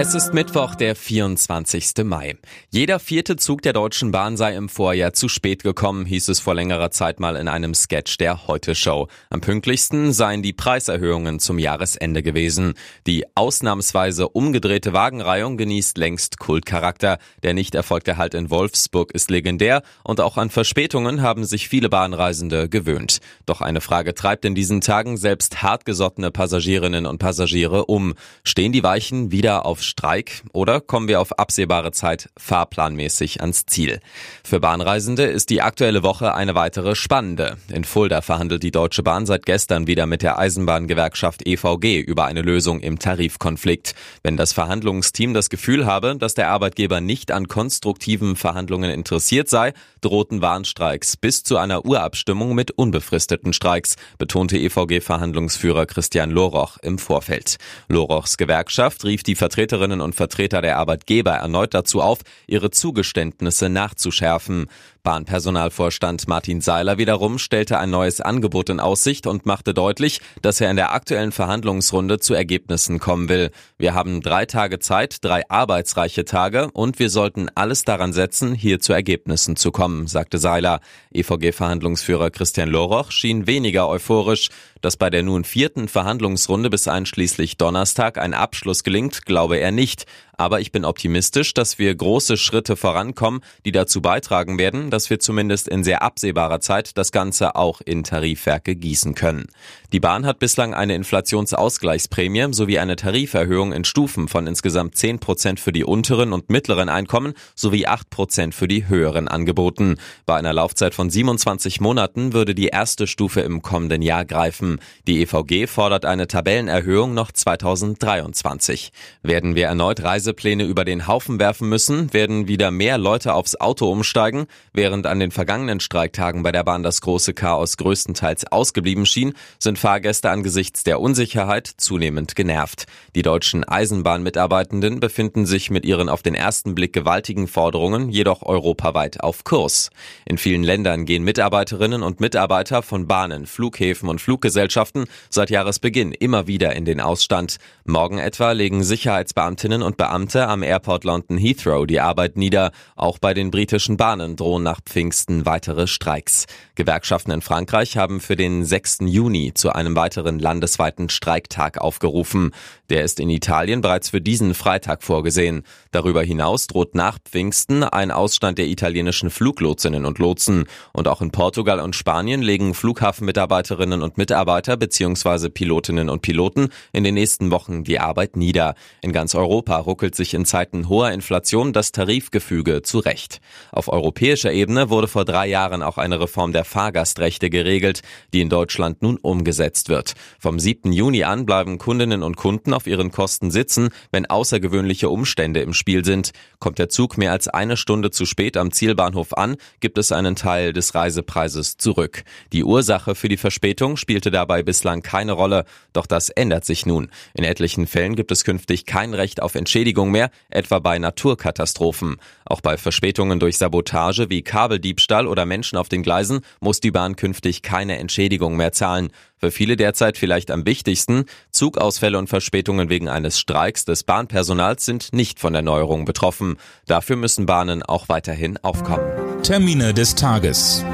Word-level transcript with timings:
Es 0.00 0.14
ist 0.14 0.32
Mittwoch, 0.32 0.76
der 0.76 0.94
24. 0.94 2.04
Mai. 2.04 2.36
Jeder 2.70 3.00
vierte 3.00 3.34
Zug 3.34 3.62
der 3.62 3.72
Deutschen 3.72 4.12
Bahn 4.12 4.36
sei 4.36 4.54
im 4.54 4.68
Vorjahr 4.68 5.12
zu 5.12 5.28
spät 5.28 5.64
gekommen, 5.64 6.06
hieß 6.06 6.28
es 6.28 6.38
vor 6.38 6.54
längerer 6.54 6.92
Zeit 6.92 7.18
mal 7.18 7.34
in 7.34 7.48
einem 7.48 7.74
Sketch 7.74 8.16
der 8.16 8.46
Heute-Show. 8.46 9.08
Am 9.28 9.40
pünktlichsten 9.40 10.12
seien 10.12 10.40
die 10.40 10.52
Preiserhöhungen 10.52 11.40
zum 11.40 11.58
Jahresende 11.58 12.22
gewesen. 12.22 12.74
Die 13.08 13.24
ausnahmsweise 13.34 14.28
umgedrehte 14.28 14.92
Wagenreihung 14.92 15.56
genießt 15.56 15.98
längst 15.98 16.38
Kultcharakter. 16.38 17.18
Der 17.42 17.52
nicht 17.52 17.74
erfolgte 17.74 18.16
Halt 18.16 18.34
in 18.34 18.50
Wolfsburg 18.50 19.10
ist 19.10 19.32
legendär 19.32 19.82
und 20.04 20.20
auch 20.20 20.36
an 20.36 20.50
Verspätungen 20.50 21.22
haben 21.22 21.44
sich 21.44 21.68
viele 21.68 21.88
Bahnreisende 21.88 22.68
gewöhnt. 22.68 23.18
Doch 23.46 23.62
eine 23.62 23.80
Frage 23.80 24.14
treibt 24.14 24.44
in 24.44 24.54
diesen 24.54 24.80
Tagen 24.80 25.16
selbst 25.16 25.60
hartgesottene 25.60 26.30
Passagierinnen 26.30 27.04
und 27.04 27.18
Passagiere 27.18 27.86
um. 27.86 28.14
Stehen 28.44 28.70
die 28.70 28.84
Weichen 28.84 29.32
wieder 29.32 29.66
auf 29.66 29.87
Streik 29.88 30.42
oder 30.52 30.80
kommen 30.80 31.08
wir 31.08 31.20
auf 31.20 31.38
absehbare 31.38 31.90
Zeit 31.90 32.28
fahrplanmäßig 32.38 33.40
ans 33.40 33.66
Ziel? 33.66 34.00
Für 34.44 34.60
Bahnreisende 34.60 35.24
ist 35.24 35.50
die 35.50 35.62
aktuelle 35.62 36.02
Woche 36.02 36.34
eine 36.34 36.54
weitere 36.54 36.94
spannende. 36.94 37.56
In 37.72 37.84
Fulda 37.84 38.20
verhandelt 38.20 38.62
die 38.62 38.70
Deutsche 38.70 39.02
Bahn 39.02 39.26
seit 39.26 39.46
gestern 39.46 39.86
wieder 39.86 40.06
mit 40.06 40.22
der 40.22 40.38
Eisenbahngewerkschaft 40.38 41.46
EVG 41.46 42.00
über 42.00 42.26
eine 42.26 42.42
Lösung 42.42 42.80
im 42.80 42.98
Tarifkonflikt. 42.98 43.94
Wenn 44.22 44.36
das 44.36 44.52
Verhandlungsteam 44.52 45.34
das 45.34 45.50
Gefühl 45.50 45.86
habe, 45.86 46.16
dass 46.16 46.34
der 46.34 46.50
Arbeitgeber 46.50 47.00
nicht 47.00 47.32
an 47.32 47.48
konstruktiven 47.48 48.36
Verhandlungen 48.36 48.90
interessiert 48.90 49.48
sei, 49.48 49.72
drohten 50.00 50.42
Warnstreiks 50.42 51.16
bis 51.16 51.42
zu 51.42 51.56
einer 51.56 51.84
Urabstimmung 51.84 52.54
mit 52.54 52.70
unbefristeten 52.70 53.52
Streiks, 53.52 53.96
betonte 54.18 54.58
EVG-Verhandlungsführer 54.58 55.86
Christian 55.86 56.30
Loroch 56.30 56.78
im 56.82 56.98
Vorfeld. 56.98 57.56
Lorochs 57.88 58.36
Gewerkschaft 58.36 59.04
rief 59.04 59.22
die 59.22 59.34
Vertreter 59.34 59.77
Vertreterinnen 59.78 60.00
und 60.00 60.14
Vertreter 60.16 60.60
der 60.60 60.76
Arbeitgeber 60.78 61.32
erneut 61.32 61.72
dazu 61.72 62.02
auf, 62.02 62.18
ihre 62.48 62.70
Zugeständnisse 62.70 63.68
nachzuschärfen. 63.68 64.66
Bahnpersonalvorstand 65.08 66.28
Martin 66.28 66.60
Seiler 66.60 66.98
wiederum 66.98 67.38
stellte 67.38 67.78
ein 67.78 67.88
neues 67.88 68.20
Angebot 68.20 68.68
in 68.68 68.78
Aussicht 68.78 69.26
und 69.26 69.46
machte 69.46 69.72
deutlich, 69.72 70.20
dass 70.42 70.60
er 70.60 70.70
in 70.70 70.76
der 70.76 70.92
aktuellen 70.92 71.32
Verhandlungsrunde 71.32 72.18
zu 72.18 72.34
Ergebnissen 72.34 72.98
kommen 72.98 73.30
will. 73.30 73.50
Wir 73.78 73.94
haben 73.94 74.20
drei 74.20 74.44
Tage 74.44 74.80
Zeit, 74.80 75.24
drei 75.24 75.48
arbeitsreiche 75.48 76.26
Tage 76.26 76.70
und 76.72 76.98
wir 76.98 77.08
sollten 77.08 77.48
alles 77.54 77.84
daran 77.84 78.12
setzen, 78.12 78.52
hier 78.52 78.80
zu 78.80 78.92
Ergebnissen 78.92 79.56
zu 79.56 79.72
kommen, 79.72 80.08
sagte 80.08 80.36
Seiler. 80.36 80.80
EVG-Verhandlungsführer 81.14 82.28
Christian 82.28 82.68
Loroch 82.68 83.10
schien 83.10 83.46
weniger 83.46 83.88
euphorisch. 83.88 84.50
Dass 84.80 84.96
bei 84.96 85.10
der 85.10 85.24
nun 85.24 85.42
vierten 85.42 85.88
Verhandlungsrunde 85.88 86.70
bis 86.70 86.86
einschließlich 86.86 87.56
Donnerstag 87.56 88.16
ein 88.16 88.32
Abschluss 88.32 88.84
gelingt, 88.84 89.26
glaube 89.26 89.56
er 89.56 89.72
nicht. 89.72 90.06
Aber 90.36 90.60
ich 90.60 90.70
bin 90.70 90.84
optimistisch, 90.84 91.52
dass 91.52 91.80
wir 91.80 91.92
große 91.92 92.36
Schritte 92.36 92.76
vorankommen, 92.76 93.40
die 93.64 93.72
dazu 93.72 94.00
beitragen 94.00 94.56
werden, 94.56 94.90
dass 94.90 94.97
wir 95.10 95.18
zumindest 95.18 95.66
in 95.66 95.82
sehr 95.82 96.02
absehbarer 96.02 96.60
Zeit 96.60 96.96
das 96.96 97.10
Ganze 97.10 97.56
auch 97.56 97.80
in 97.80 98.04
Tarifwerke 98.04 98.76
gießen 98.76 99.14
können. 99.14 99.46
Die 99.92 100.00
Bahn 100.00 100.26
hat 100.26 100.38
bislang 100.38 100.74
eine 100.74 100.94
Inflationsausgleichsprämie 100.94 102.52
sowie 102.52 102.78
eine 102.78 102.96
Tariferhöhung 102.96 103.72
in 103.72 103.84
Stufen 103.84 104.28
von 104.28 104.46
insgesamt 104.46 104.96
10 104.96 105.18
Prozent 105.18 105.60
für 105.60 105.72
die 105.72 105.84
unteren 105.84 106.32
und 106.32 106.50
mittleren 106.50 106.88
Einkommen 106.88 107.34
sowie 107.54 107.86
8 107.86 108.10
Prozent 108.10 108.54
für 108.54 108.68
die 108.68 108.86
höheren 108.86 109.26
angeboten. 109.26 109.96
Bei 110.26 110.36
einer 110.36 110.52
Laufzeit 110.52 110.94
von 110.94 111.10
27 111.10 111.80
Monaten 111.80 112.32
würde 112.32 112.54
die 112.54 112.68
erste 112.68 113.06
Stufe 113.06 113.40
im 113.40 113.62
kommenden 113.62 114.02
Jahr 114.02 114.24
greifen. 114.24 114.78
Die 115.06 115.22
EVG 115.22 115.66
fordert 115.66 116.04
eine 116.04 116.28
Tabellenerhöhung 116.28 117.14
noch 117.14 117.32
2023. 117.32 118.92
Werden 119.22 119.54
wir 119.54 119.66
erneut 119.66 120.02
Reise 120.02 120.28
Reisepläne 120.28 120.64
über 120.64 120.84
den 120.84 121.06
Haufen 121.06 121.38
werfen 121.38 121.68
müssen, 121.68 122.12
werden 122.12 122.48
wieder 122.48 122.70
mehr 122.70 122.98
Leute 122.98 123.34
aufs 123.34 123.56
Auto 123.56 123.90
umsteigen, 123.90 124.46
während 124.72 124.87
an 124.88 125.20
den 125.20 125.30
vergangenen 125.30 125.80
Streiktagen 125.80 126.42
bei 126.42 126.52
der 126.52 126.64
Bahn 126.64 126.82
das 126.82 127.00
große 127.00 127.34
Chaos 127.34 127.76
größtenteils 127.76 128.50
ausgeblieben 128.50 129.06
schien, 129.06 129.34
sind 129.58 129.78
Fahrgäste 129.78 130.30
angesichts 130.30 130.82
der 130.82 131.00
Unsicherheit 131.00 131.66
zunehmend 131.76 132.34
genervt. 132.34 132.86
Die 133.14 133.22
deutschen 133.22 133.64
Eisenbahnmitarbeitenden 133.64 135.00
befinden 135.00 135.46
sich 135.46 135.70
mit 135.70 135.84
ihren 135.84 136.08
auf 136.08 136.22
den 136.22 136.34
ersten 136.34 136.74
Blick 136.74 136.92
gewaltigen 136.92 137.48
Forderungen 137.48 138.08
jedoch 138.08 138.42
europaweit 138.42 139.20
auf 139.22 139.44
Kurs. 139.44 139.90
In 140.24 140.38
vielen 140.38 140.62
Ländern 140.62 141.04
gehen 141.04 141.24
Mitarbeiterinnen 141.24 142.02
und 142.02 142.20
Mitarbeiter 142.20 142.82
von 142.82 143.06
Bahnen, 143.06 143.46
Flughäfen 143.46 144.08
und 144.08 144.20
Fluggesellschaften 144.20 145.04
seit 145.30 145.50
Jahresbeginn 145.50 146.12
immer 146.12 146.46
wieder 146.46 146.74
in 146.74 146.84
den 146.84 147.00
Ausstand. 147.00 147.56
Morgen 147.84 148.18
etwa 148.18 148.52
legen 148.52 148.82
Sicherheitsbeamtinnen 148.82 149.82
und 149.82 149.96
Beamte 149.96 150.48
am 150.48 150.62
Airport 150.62 151.04
London 151.04 151.38
Heathrow 151.38 151.86
die 151.86 152.00
Arbeit 152.00 152.36
nieder. 152.36 152.72
Auch 152.96 153.18
bei 153.18 153.34
den 153.34 153.50
britischen 153.50 153.96
Bahnen 153.96 154.36
drohen 154.36 154.62
nach 154.68 154.82
Pfingsten 154.82 155.46
weitere 155.46 155.86
Streiks. 155.86 156.44
Gewerkschaften 156.74 157.30
in 157.30 157.40
Frankreich 157.40 157.96
haben 157.96 158.20
für 158.20 158.36
den 158.36 158.66
6. 158.66 158.98
Juni 159.06 159.54
zu 159.54 159.72
einem 159.72 159.96
weiteren 159.96 160.38
landesweiten 160.38 161.08
Streiktag 161.08 161.78
aufgerufen. 161.78 162.50
Der 162.90 163.02
ist 163.02 163.18
in 163.18 163.30
Italien 163.30 163.80
bereits 163.80 164.10
für 164.10 164.20
diesen 164.20 164.52
Freitag 164.52 165.02
vorgesehen. 165.02 165.62
Darüber 165.90 166.22
hinaus 166.22 166.66
droht 166.66 166.94
nach 166.94 167.18
Pfingsten 167.18 167.82
ein 167.82 168.10
Ausstand 168.10 168.58
der 168.58 168.66
italienischen 168.66 169.30
Fluglotsinnen 169.30 170.04
und 170.04 170.18
Lotsen. 170.18 170.66
Und 170.92 171.08
auch 171.08 171.22
in 171.22 171.30
Portugal 171.30 171.80
und 171.80 171.96
Spanien 171.96 172.42
legen 172.42 172.74
Flughafenmitarbeiterinnen 172.74 174.02
und 174.02 174.18
Mitarbeiter 174.18 174.76
bzw. 174.76 175.48
Pilotinnen 175.48 176.10
und 176.10 176.20
Piloten 176.20 176.68
in 176.92 177.04
den 177.04 177.14
nächsten 177.14 177.50
Wochen 177.50 177.84
die 177.84 178.00
Arbeit 178.00 178.36
nieder. 178.36 178.74
In 179.00 179.12
ganz 179.12 179.34
Europa 179.34 179.78
ruckelt 179.78 180.14
sich 180.14 180.34
in 180.34 180.44
Zeiten 180.44 180.90
hoher 180.90 181.10
Inflation 181.12 181.72
das 181.72 181.90
Tarifgefüge 181.90 182.82
zurecht. 182.82 183.40
Auf 183.72 183.88
europäischer 183.88 184.52
Ebene 184.58 184.90
wurde 184.90 185.06
vor 185.06 185.24
drei 185.24 185.46
Jahren 185.46 185.84
auch 185.84 185.98
eine 185.98 186.18
Reform 186.18 186.52
der 186.52 186.64
Fahrgastrechte 186.64 187.48
geregelt, 187.48 188.02
die 188.32 188.40
in 188.40 188.48
Deutschland 188.48 189.02
nun 189.02 189.16
umgesetzt 189.16 189.88
wird. 189.88 190.14
Vom 190.40 190.58
7. 190.58 190.92
Juni 190.92 191.22
an 191.22 191.46
bleiben 191.46 191.78
Kundinnen 191.78 192.24
und 192.24 192.36
Kunden 192.36 192.74
auf 192.74 192.88
ihren 192.88 193.12
Kosten 193.12 193.52
sitzen, 193.52 193.90
wenn 194.10 194.26
außergewöhnliche 194.26 195.10
Umstände 195.10 195.60
im 195.60 195.74
Spiel 195.74 196.04
sind. 196.04 196.32
Kommt 196.58 196.80
der 196.80 196.88
Zug 196.88 197.18
mehr 197.18 197.30
als 197.30 197.46
eine 197.46 197.76
Stunde 197.76 198.10
zu 198.10 198.26
spät 198.26 198.56
am 198.56 198.72
Zielbahnhof 198.72 199.32
an, 199.32 199.58
gibt 199.78 199.96
es 199.96 200.10
einen 200.10 200.34
Teil 200.34 200.72
des 200.72 200.92
Reisepreises 200.92 201.76
zurück. 201.76 202.24
Die 202.52 202.64
Ursache 202.64 203.14
für 203.14 203.28
die 203.28 203.36
Verspätung 203.36 203.96
spielte 203.96 204.32
dabei 204.32 204.64
bislang 204.64 205.02
keine 205.02 205.32
Rolle, 205.32 205.66
doch 205.92 206.06
das 206.06 206.30
ändert 206.30 206.64
sich 206.64 206.84
nun. 206.84 207.10
In 207.34 207.44
etlichen 207.44 207.86
Fällen 207.86 208.16
gibt 208.16 208.32
es 208.32 208.42
künftig 208.42 208.86
kein 208.86 209.14
Recht 209.14 209.40
auf 209.40 209.54
Entschädigung 209.54 210.10
mehr, 210.10 210.30
etwa 210.50 210.80
bei 210.80 210.98
Naturkatastrophen. 210.98 212.16
Auch 212.44 212.60
bei 212.60 212.76
Verspätungen 212.76 213.38
durch 213.38 213.56
Sabotage 213.56 214.30
wie 214.30 214.42
Kabeldiebstahl 214.48 215.28
oder 215.28 215.46
Menschen 215.46 215.78
auf 215.78 215.88
den 215.88 216.02
Gleisen 216.02 216.40
muss 216.60 216.80
die 216.80 216.90
Bahn 216.90 217.14
künftig 217.14 217.62
keine 217.62 217.98
Entschädigung 217.98 218.56
mehr 218.56 218.72
zahlen. 218.72 219.10
Für 219.36 219.52
viele 219.52 219.76
derzeit 219.76 220.18
vielleicht 220.18 220.50
am 220.50 220.66
wichtigsten, 220.66 221.26
Zugausfälle 221.52 222.18
und 222.18 222.28
Verspätungen 222.28 222.88
wegen 222.88 223.08
eines 223.08 223.38
Streiks 223.38 223.84
des 223.84 224.02
Bahnpersonals 224.02 224.84
sind 224.84 225.12
nicht 225.12 225.38
von 225.38 225.52
der 225.52 225.62
Neuerung 225.62 226.04
betroffen. 226.04 226.56
Dafür 226.86 227.14
müssen 227.14 227.46
Bahnen 227.46 227.84
auch 227.84 228.08
weiterhin 228.08 228.56
aufkommen. 228.56 229.06
Termine 229.44 229.94
des 229.94 230.16
Tages. 230.16 230.84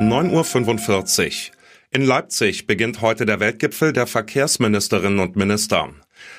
9.45 0.00 1.50
Uhr. 1.50 1.54
In 1.92 2.02
Leipzig 2.02 2.66
beginnt 2.66 3.02
heute 3.02 3.26
der 3.26 3.38
Weltgipfel 3.38 3.92
der 3.92 4.08
Verkehrsministerinnen 4.08 5.20
und 5.20 5.36
Minister. 5.36 5.90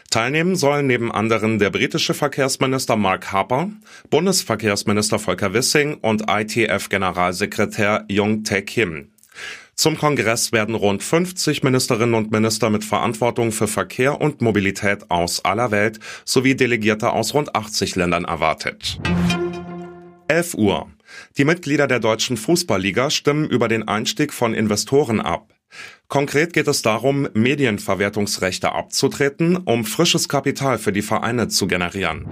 Teilnehmen 0.09 0.55
sollen 0.55 0.87
neben 0.87 1.11
anderen 1.11 1.59
der 1.59 1.69
britische 1.69 2.13
Verkehrsminister 2.13 2.95
Mark 2.95 3.31
Harper, 3.31 3.69
Bundesverkehrsminister 4.09 5.19
Volker 5.19 5.53
Wissing 5.53 5.95
und 5.95 6.29
ITF-Generalsekretär 6.29 8.05
Jung 8.07 8.43
Tae 8.43 8.61
Kim. 8.61 9.09
Zum 9.75 9.97
Kongress 9.97 10.53
werden 10.53 10.73
rund 10.73 11.03
50 11.03 11.63
Ministerinnen 11.63 12.15
und 12.15 12.31
Minister 12.31 12.69
mit 12.69 12.85
Verantwortung 12.85 13.51
für 13.51 13.67
Verkehr 13.67 14.21
und 14.21 14.41
Mobilität 14.41 15.11
aus 15.11 15.43
aller 15.43 15.69
Welt 15.71 15.99
sowie 16.23 16.55
Delegierte 16.55 17.11
aus 17.11 17.33
rund 17.33 17.55
80 17.55 17.97
Ländern 17.97 18.23
erwartet. 18.23 18.99
11 20.29 20.53
Uhr. 20.55 20.87
Die 21.37 21.45
Mitglieder 21.45 21.87
der 21.87 21.99
deutschen 21.99 22.37
Fußballliga 22.37 23.09
stimmen 23.09 23.49
über 23.49 23.67
den 23.67 23.87
Einstieg 23.87 24.33
von 24.33 24.53
Investoren 24.53 25.19
ab. 25.19 25.54
Konkret 26.07 26.53
geht 26.53 26.67
es 26.67 26.81
darum, 26.81 27.27
Medienverwertungsrechte 27.33 28.71
abzutreten, 28.71 29.57
um 29.57 29.85
frisches 29.85 30.29
Kapital 30.29 30.77
für 30.77 30.91
die 30.91 31.01
Vereine 31.01 31.47
zu 31.47 31.67
generieren. 31.67 32.27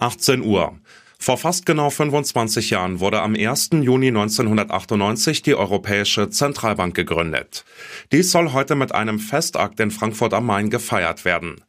18 0.00 0.42
Uhr. 0.42 0.78
Vor 1.18 1.38
fast 1.38 1.64
genau 1.64 1.88
25 1.88 2.70
Jahren 2.70 3.00
wurde 3.00 3.22
am 3.22 3.34
1. 3.34 3.70
Juni 3.80 4.08
1998 4.08 5.42
die 5.42 5.54
Europäische 5.54 6.28
Zentralbank 6.28 6.94
gegründet. 6.94 7.64
Dies 8.12 8.30
soll 8.30 8.52
heute 8.52 8.74
mit 8.74 8.94
einem 8.94 9.18
Festakt 9.18 9.80
in 9.80 9.90
Frankfurt 9.90 10.34
am 10.34 10.44
Main 10.44 10.68
gefeiert 10.68 11.24
werden. 11.24 11.64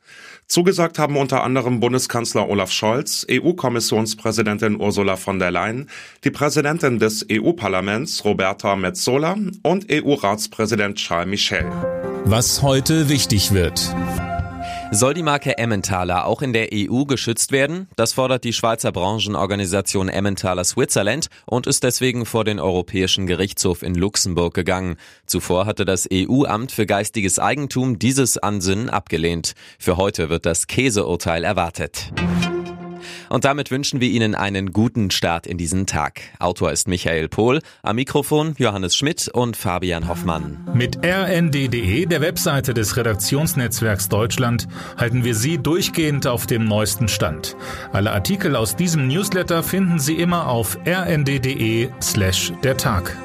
Zugesagt 0.47 0.99
haben 0.99 1.17
unter 1.17 1.43
anderem 1.43 1.79
Bundeskanzler 1.79 2.47
Olaf 2.47 2.71
Scholz, 2.71 3.25
EU-Kommissionspräsidentin 3.29 4.79
Ursula 4.79 5.15
von 5.15 5.39
der 5.39 5.49
Leyen, 5.49 5.89
die 6.23 6.31
Präsidentin 6.31 6.99
des 6.99 7.25
EU-Parlaments 7.31 8.23
Roberta 8.25 8.75
Metsola 8.75 9.35
und 9.63 9.87
EU-Ratspräsident 9.91 10.97
Charles 10.97 11.29
Michel. 11.29 11.65
Was 12.25 12.61
heute 12.61 13.09
wichtig 13.09 13.53
wird. 13.53 13.93
Soll 14.95 15.13
die 15.13 15.23
Marke 15.23 15.57
Emmentaler 15.57 16.25
auch 16.25 16.41
in 16.41 16.53
der 16.53 16.69
EU 16.71 17.03
geschützt 17.03 17.51
werden? 17.51 17.89
Das 17.97 18.13
fordert 18.13 18.45
die 18.45 18.53
Schweizer 18.53 18.93
Branchenorganisation 18.93 20.07
Emmentaler 20.07 20.63
Switzerland 20.63 21.27
und 21.45 21.67
ist 21.67 21.83
deswegen 21.83 22.25
vor 22.25 22.45
den 22.45 22.61
Europäischen 22.61 23.27
Gerichtshof 23.27 23.83
in 23.83 23.93
Luxemburg 23.93 24.53
gegangen. 24.53 24.95
Zuvor 25.25 25.65
hatte 25.65 25.83
das 25.83 26.07
EU-Amt 26.09 26.71
für 26.71 26.85
geistiges 26.85 27.39
Eigentum 27.39 27.99
dieses 27.99 28.37
Ansinnen 28.37 28.89
abgelehnt. 28.89 29.51
Für 29.79 29.97
heute 29.97 30.29
wird 30.29 30.45
das 30.45 30.65
Käseurteil 30.65 31.43
erwartet. 31.43 32.13
Und 33.29 33.45
damit 33.45 33.71
wünschen 33.71 33.99
wir 33.99 34.09
Ihnen 34.09 34.35
einen 34.35 34.73
guten 34.73 35.11
Start 35.11 35.47
in 35.47 35.57
diesen 35.57 35.85
Tag. 35.85 36.21
Autor 36.39 36.71
ist 36.71 36.87
Michael 36.87 37.29
Pohl, 37.29 37.61
am 37.83 37.95
Mikrofon 37.95 38.55
Johannes 38.57 38.95
Schmidt 38.95 39.29
und 39.29 39.57
Fabian 39.57 40.07
Hoffmann. 40.07 40.67
Mit 40.73 40.97
rnd.de, 41.03 42.05
der 42.05 42.21
Webseite 42.21 42.73
des 42.73 42.97
Redaktionsnetzwerks 42.97 44.09
Deutschland, 44.09 44.67
halten 44.97 45.23
wir 45.23 45.35
Sie 45.35 45.57
durchgehend 45.57 46.27
auf 46.27 46.45
dem 46.45 46.65
neuesten 46.65 47.07
Stand. 47.07 47.55
Alle 47.91 48.11
Artikel 48.11 48.55
aus 48.55 48.75
diesem 48.75 49.07
Newsletter 49.07 49.63
finden 49.63 49.99
Sie 49.99 50.15
immer 50.15 50.47
auf 50.47 50.77
rnd.de 50.85 51.89
slash 52.01 52.51
der 52.63 52.77
Tag. 52.77 53.15